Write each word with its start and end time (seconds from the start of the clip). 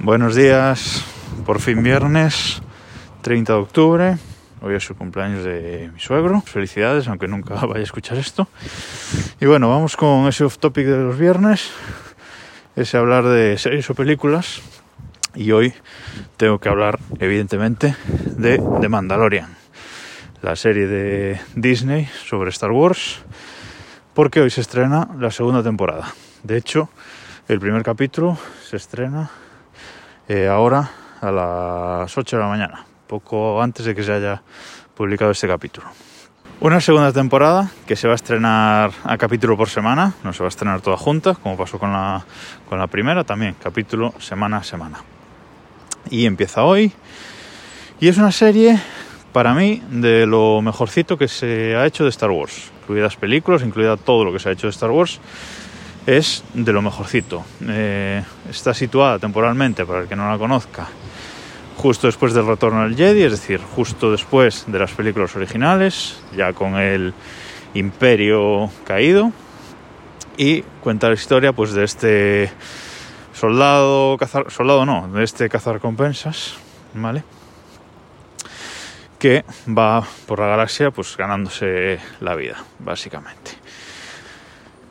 Buenos 0.00 0.36
días, 0.36 1.04
por 1.44 1.58
fin 1.60 1.82
viernes 1.82 2.62
30 3.22 3.52
de 3.52 3.58
octubre. 3.58 4.18
Hoy 4.62 4.76
es 4.76 4.84
su 4.84 4.94
cumpleaños 4.94 5.42
de 5.42 5.90
mi 5.92 5.98
suegro. 5.98 6.40
Felicidades, 6.40 7.08
aunque 7.08 7.26
nunca 7.26 7.54
vaya 7.66 7.80
a 7.80 7.82
escuchar 7.82 8.16
esto. 8.16 8.46
Y 9.40 9.46
bueno, 9.46 9.68
vamos 9.68 9.96
con 9.96 10.28
ese 10.28 10.44
off 10.44 10.58
topic 10.58 10.86
de 10.86 10.98
los 10.98 11.18
viernes. 11.18 11.72
Ese 12.76 12.96
hablar 12.96 13.24
de 13.24 13.58
series 13.58 13.90
o 13.90 13.94
películas. 13.96 14.60
Y 15.34 15.50
hoy 15.50 15.74
tengo 16.36 16.60
que 16.60 16.68
hablar, 16.68 17.00
evidentemente, 17.18 17.96
de 18.06 18.62
The 18.80 18.88
Mandalorian. 18.88 19.56
La 20.42 20.54
serie 20.54 20.86
de 20.86 21.40
Disney 21.56 22.08
sobre 22.24 22.50
Star 22.50 22.70
Wars. 22.70 23.18
Porque 24.14 24.40
hoy 24.40 24.50
se 24.50 24.60
estrena 24.60 25.08
la 25.18 25.32
segunda 25.32 25.64
temporada. 25.64 26.14
De 26.44 26.56
hecho, 26.56 26.88
el 27.48 27.58
primer 27.58 27.82
capítulo 27.82 28.38
se 28.62 28.76
estrena 28.76 29.28
eh, 30.28 30.46
ahora 30.46 30.90
a 31.20 31.32
las 31.32 32.16
8 32.16 32.36
de 32.36 32.42
la 32.42 32.48
mañana, 32.48 32.84
poco 33.06 33.62
antes 33.62 33.86
de 33.86 33.94
que 33.94 34.02
se 34.02 34.12
haya 34.12 34.42
publicado 34.94 35.30
este 35.30 35.48
capítulo. 35.48 35.88
Una 36.60 36.80
segunda 36.80 37.12
temporada 37.12 37.70
que 37.86 37.96
se 37.96 38.08
va 38.08 38.12
a 38.12 38.16
estrenar 38.16 38.90
a 39.04 39.16
capítulo 39.16 39.56
por 39.56 39.68
semana, 39.68 40.12
no 40.24 40.32
se 40.32 40.40
va 40.40 40.46
a 40.46 40.48
estrenar 40.48 40.80
toda 40.80 40.96
junta, 40.96 41.34
como 41.34 41.56
pasó 41.56 41.78
con 41.78 41.92
la, 41.92 42.24
con 42.68 42.78
la 42.78 42.88
primera, 42.88 43.24
también 43.24 43.56
capítulo 43.62 44.12
semana 44.18 44.58
a 44.58 44.64
semana. 44.64 44.98
Y 46.10 46.26
empieza 46.26 46.64
hoy. 46.64 46.92
Y 48.00 48.08
es 48.08 48.18
una 48.18 48.32
serie, 48.32 48.78
para 49.32 49.54
mí, 49.54 49.82
de 49.88 50.26
lo 50.26 50.60
mejorcito 50.60 51.16
que 51.16 51.28
se 51.28 51.74
ha 51.76 51.86
hecho 51.86 52.04
de 52.04 52.10
Star 52.10 52.30
Wars, 52.30 52.70
incluidas 52.82 53.16
películas, 53.16 53.62
incluida 53.62 53.96
todo 53.96 54.24
lo 54.24 54.32
que 54.32 54.40
se 54.40 54.48
ha 54.48 54.52
hecho 54.52 54.66
de 54.66 54.72
Star 54.72 54.90
Wars 54.90 55.20
es 56.08 56.42
de 56.54 56.72
lo 56.72 56.80
mejorcito. 56.80 57.44
Eh, 57.68 58.24
está 58.48 58.72
situada 58.72 59.18
temporalmente, 59.18 59.84
para 59.84 60.00
el 60.00 60.08
que 60.08 60.16
no 60.16 60.30
la 60.30 60.38
conozca, 60.38 60.86
justo 61.76 62.06
después 62.06 62.32
del 62.32 62.46
retorno 62.46 62.82
del 62.84 62.96
Jedi, 62.96 63.24
es 63.24 63.32
decir, 63.32 63.60
justo 63.60 64.10
después 64.10 64.64
de 64.66 64.78
las 64.78 64.90
películas 64.92 65.36
originales, 65.36 66.18
ya 66.34 66.54
con 66.54 66.76
el 66.76 67.12
imperio 67.74 68.70
caído, 68.86 69.32
y 70.38 70.62
cuenta 70.80 71.08
la 71.08 71.14
historia 71.14 71.52
pues 71.52 71.74
de 71.74 71.84
este 71.84 72.50
soldado, 73.34 74.16
soldado 74.48 74.86
no, 74.86 75.08
de 75.08 75.24
este 75.24 75.50
cazar 75.50 75.78
compensas, 75.78 76.54
¿vale? 76.94 77.22
Que 79.18 79.44
va 79.68 80.06
por 80.26 80.38
la 80.38 80.46
galaxia 80.46 80.90
pues 80.90 81.18
ganándose 81.18 81.98
la 82.20 82.34
vida, 82.34 82.64
básicamente 82.78 83.57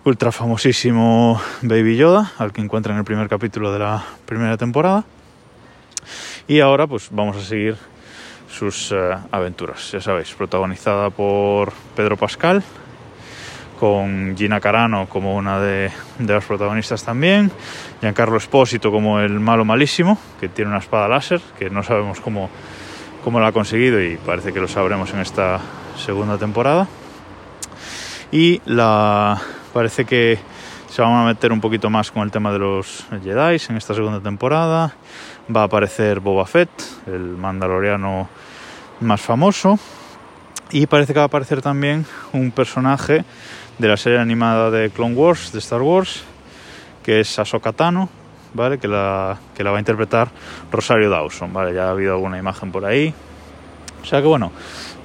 ultra 0.07 0.31
famosísimo 0.31 1.41
Baby 1.63 1.97
Yoda, 1.97 2.31
al 2.37 2.53
que 2.53 2.61
encuentra 2.61 2.93
en 2.93 2.99
el 2.99 3.03
primer 3.03 3.27
capítulo 3.27 3.73
de 3.73 3.79
la 3.79 4.05
primera 4.25 4.55
temporada. 4.55 5.03
Y 6.47 6.61
ahora 6.61 6.87
pues 6.87 7.09
vamos 7.11 7.35
a 7.35 7.41
seguir 7.41 7.75
sus 8.49 8.93
uh, 8.93 9.17
aventuras, 9.31 9.91
ya 9.91 9.99
sabéis, 9.99 10.33
protagonizada 10.33 11.09
por 11.09 11.73
Pedro 11.93 12.15
Pascal, 12.15 12.63
con 13.81 14.33
Gina 14.37 14.61
Carano 14.61 15.09
como 15.09 15.35
una 15.35 15.59
de, 15.59 15.91
de 16.19 16.33
las 16.33 16.45
protagonistas 16.45 17.03
también, 17.03 17.51
Giancarlo 17.99 18.37
Espósito 18.37 18.91
como 18.91 19.19
el 19.19 19.41
malo 19.41 19.65
malísimo, 19.65 20.17
que 20.39 20.47
tiene 20.47 20.69
una 20.69 20.79
espada 20.79 21.09
láser, 21.09 21.41
que 21.59 21.69
no 21.69 21.83
sabemos 21.83 22.21
cómo, 22.21 22.49
cómo 23.25 23.41
la 23.41 23.47
ha 23.47 23.51
conseguido 23.51 24.01
y 24.01 24.15
parece 24.15 24.53
que 24.53 24.61
lo 24.61 24.69
sabremos 24.69 25.13
en 25.13 25.19
esta 25.19 25.59
segunda 25.97 26.37
temporada. 26.37 26.87
Y 28.31 28.61
la, 28.65 29.41
Parece 29.77 30.05
que 30.05 30.39
se 30.89 31.03
van 31.03 31.13
a 31.13 31.23
meter 31.23 31.51
un 31.51 31.61
poquito 31.61 31.91
más 31.91 32.09
con 32.09 32.23
el 32.23 32.31
tema 32.31 32.51
de 32.51 32.57
los 32.57 33.05
Jedi 33.23 33.61
en 33.69 33.77
esta 33.77 33.93
segunda 33.93 34.19
temporada. 34.19 34.95
Va 35.55 35.61
a 35.61 35.65
aparecer 35.65 36.19
Boba 36.19 36.47
Fett, 36.47 36.71
el 37.05 37.37
mandaloriano 37.37 38.27
más 39.01 39.21
famoso. 39.21 39.77
Y 40.71 40.87
parece 40.87 41.13
que 41.13 41.19
va 41.19 41.25
a 41.25 41.27
aparecer 41.27 41.61
también 41.61 42.07
un 42.33 42.49
personaje 42.49 43.23
de 43.77 43.87
la 43.87 43.97
serie 43.97 44.17
animada 44.17 44.71
de 44.71 44.89
Clone 44.89 45.13
Wars, 45.13 45.51
de 45.51 45.59
Star 45.59 45.83
Wars, 45.83 46.23
que 47.03 47.19
es 47.19 47.37
Ahsoka 47.37 47.71
Tano, 47.71 48.09
¿vale? 48.55 48.79
Que 48.79 48.87
la, 48.87 49.37
que 49.55 49.63
la 49.63 49.69
va 49.69 49.77
a 49.77 49.79
interpretar 49.79 50.29
Rosario 50.71 51.11
Dawson, 51.11 51.53
¿vale? 51.53 51.75
Ya 51.75 51.83
ha 51.85 51.91
habido 51.91 52.13
alguna 52.13 52.39
imagen 52.39 52.71
por 52.71 52.83
ahí. 52.83 53.13
O 54.01 54.05
sea 54.07 54.21
que 54.21 54.27
bueno, 54.27 54.51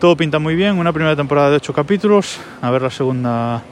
todo 0.00 0.16
pinta 0.16 0.38
muy 0.38 0.54
bien. 0.54 0.78
Una 0.78 0.94
primera 0.94 1.14
temporada 1.14 1.50
de 1.50 1.56
8 1.56 1.74
capítulos. 1.74 2.40
A 2.62 2.70
ver 2.70 2.80
la 2.80 2.90
segunda 2.90 3.62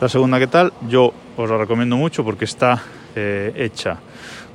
la 0.00 0.08
segunda, 0.08 0.38
¿qué 0.38 0.46
tal? 0.46 0.72
Yo 0.88 1.12
os 1.36 1.50
la 1.50 1.56
recomiendo 1.56 1.96
mucho 1.96 2.24
porque 2.24 2.44
está 2.44 2.82
eh, 3.14 3.52
hecha 3.56 3.98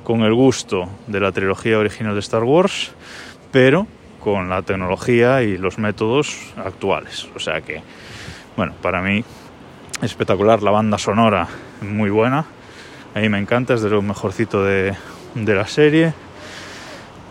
con 0.04 0.22
el 0.22 0.34
gusto 0.34 0.88
de 1.08 1.20
la 1.20 1.32
trilogía 1.32 1.78
original 1.78 2.14
de 2.14 2.20
Star 2.20 2.44
Wars, 2.44 2.92
pero 3.50 3.86
con 4.20 4.48
la 4.48 4.62
tecnología 4.62 5.42
y 5.42 5.58
los 5.58 5.78
métodos 5.78 6.52
actuales. 6.56 7.28
O 7.34 7.40
sea 7.40 7.60
que, 7.60 7.82
bueno, 8.56 8.74
para 8.80 9.02
mí 9.02 9.24
espectacular, 10.00 10.62
la 10.62 10.70
banda 10.70 10.98
sonora 10.98 11.48
muy 11.80 12.10
buena, 12.10 12.44
a 13.14 13.18
mí 13.20 13.28
me 13.28 13.38
encanta, 13.38 13.74
es 13.74 13.82
de 13.82 13.90
lo 13.90 14.00
mejorcito 14.00 14.62
de, 14.64 14.94
la 15.34 15.66
serie. 15.66 16.14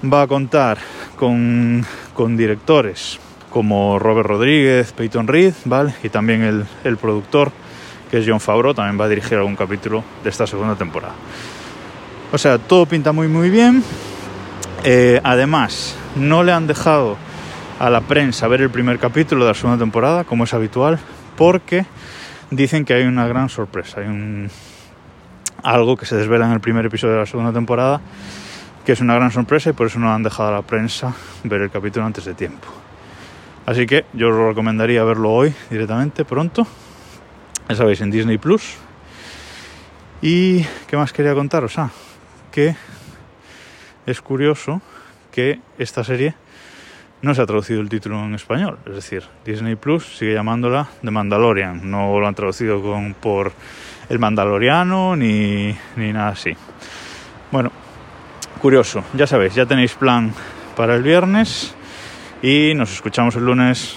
Va 0.04 0.24
a 0.24 0.28
contar 0.28 0.80
con, 1.16 1.86
con, 2.14 2.36
directores 2.36 3.20
como 3.50 4.00
Robert 4.00 4.28
Rodríguez, 4.28 4.92
Peyton 4.92 5.28
Reed, 5.28 5.54
¿vale? 5.66 5.94
Y 6.04 6.10
también 6.10 6.42
el, 6.42 6.66
el 6.84 6.98
productor 6.98 7.52
que 8.12 8.18
es 8.18 8.26
John 8.28 8.42
Favreau, 8.42 8.74
también 8.74 9.00
va 9.00 9.06
a 9.06 9.08
dirigir 9.08 9.38
algún 9.38 9.56
capítulo 9.56 10.04
de 10.22 10.30
esta 10.30 10.46
segunda 10.46 10.76
temporada. 10.76 11.14
O 12.34 12.38
sea, 12.38 12.58
todo 12.58 12.86
pinta 12.86 13.14
muy 13.14 13.30
muy 13.30 13.50
bien. 13.50 13.82
Eh, 14.84 15.22
además, 15.24 15.96
no 16.18 16.44
le 16.44 16.52
han 16.52 16.68
dejado 16.68 17.18
a 17.80 17.90
la 17.90 18.02
prensa 18.02 18.48
ver 18.50 18.62
el 18.62 18.70
primer 18.70 19.00
capítulo 19.00 19.46
de 19.46 19.52
la 19.52 19.54
segunda 19.56 19.80
temporada, 19.80 20.26
como 20.26 20.44
es 20.44 20.54
habitual, 20.54 21.00
porque 21.38 21.86
dicen 22.50 22.84
que 22.84 22.94
hay 22.94 23.04
una 23.04 23.28
gran 23.28 23.48
sorpresa, 23.48 24.02
hay 24.02 24.08
un... 24.08 24.50
algo 25.64 25.96
que 25.96 26.06
se 26.06 26.18
desvela 26.18 26.46
en 26.46 26.52
el 26.52 26.60
primer 26.60 26.86
episodio 26.86 27.14
de 27.14 27.20
la 27.22 27.26
segunda 27.26 27.54
temporada, 27.54 28.02
que 28.86 28.92
es 28.92 29.00
una 29.00 29.16
gran 29.16 29.32
sorpresa 29.32 29.70
y 29.70 29.74
por 29.74 29.88
eso 29.88 30.00
no 30.00 30.14
han 30.14 30.22
dejado 30.22 30.50
a 30.50 30.52
la 30.52 30.62
prensa 30.64 31.14
ver 31.46 31.62
el 31.62 31.72
capítulo 31.72 32.06
antes 32.06 32.26
de 32.26 32.34
tiempo. 32.34 32.68
Así 33.66 33.86
que 33.86 34.06
yo 34.14 34.30
os 34.30 34.36
recomendaría 34.36 35.04
verlo 35.04 35.32
hoy 35.32 35.54
directamente, 35.70 36.26
pronto, 36.26 36.68
ya 37.72 37.78
sabéis, 37.78 38.02
en 38.02 38.12
Disney 38.12 38.38
Plus. 38.38 38.76
¿Y 40.22 40.66
qué 40.88 40.98
más 40.98 41.14
quería 41.14 41.34
contaros? 41.34 41.80
Ah, 41.80 41.90
que 42.52 42.76
es 44.06 44.20
curioso 44.20 44.82
que 45.32 45.62
esta 45.78 46.04
serie 46.04 46.36
no 47.22 47.34
se 47.34 47.42
ha 47.42 47.46
traducido 47.46 47.80
el 47.80 47.88
título 47.88 48.26
en 48.26 48.36
español. 48.36 48.78
Es 48.86 48.96
decir, 48.96 49.24
Disney 49.46 49.78
Plus 49.78 50.18
sigue 50.18 50.34
llamándola 50.34 50.90
The 51.02 51.12
Mandalorian. 51.12 51.90
No 51.90 52.20
lo 52.20 52.28
han 52.28 52.36
traducido 52.36 52.82
con, 52.82 53.14
por 53.14 53.54
El 54.09 54.20
Mandaloriano 54.20 55.16
ni, 55.16 55.74
ni 55.96 56.12
nada 56.12 56.32
así. 56.32 56.53
Bueno, 57.53 57.72
curioso. 58.59 59.02
Ya 59.14 59.28
sabéis, 59.28 59.56
ya 59.56 59.66
tenéis 59.66 59.94
plan 59.94 60.34
para 60.76 60.94
el 60.96 61.03
viernes 61.03 61.74
y 62.42 62.74
nos 62.76 62.92
escuchamos 62.92 63.38
el 63.38 63.46
lunes 63.46 63.96